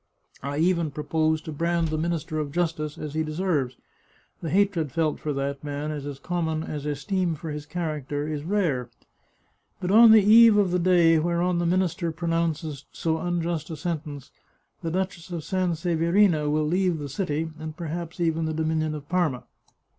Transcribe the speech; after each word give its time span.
I 0.41 0.57
even 0.57 0.89
propose 0.89 1.41
to 1.41 1.51
brand 1.51 1.89
the 1.89 1.97
Min 1.99 2.13
ister 2.13 2.39
of 2.39 2.51
Justice 2.51 2.97
as 2.97 3.13
he 3.13 3.21
deserves; 3.21 3.77
the 4.41 4.49
hatred 4.49 4.91
felt 4.91 5.19
for 5.19 5.31
that 5.33 5.63
man 5.63 5.91
is 5.91 6.07
as 6.07 6.17
common 6.17 6.63
as 6.63 6.87
esteem 6.87 7.35
for 7.35 7.51
his 7.51 7.67
character 7.67 8.27
is 8.27 8.43
rare. 8.43 8.89
But 9.79 9.91
on 9.91 10.09
the 10.09 10.23
eve 10.23 10.57
of 10.57 10.71
the 10.71 10.79
day 10.79 11.19
whereon 11.19 11.59
the 11.59 11.67
minister 11.67 12.11
pronounces 12.11 12.85
so 12.91 13.19
un 13.19 13.43
just 13.43 13.69
a 13.69 13.77
sentence, 13.77 14.31
the 14.81 14.89
Duchess 14.89 15.29
of 15.29 15.41
Sanseverina 15.43 16.49
will 16.49 16.65
leave 16.65 16.97
the 16.97 17.07
city, 17.07 17.51
and 17.59 17.77
perhaps 17.77 18.19
even 18.19 18.45
the 18.45 18.53
dominion 18.55 18.95
of 18.95 19.07
Parma. 19.07 19.43